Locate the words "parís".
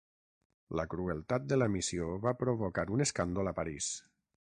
3.65-3.97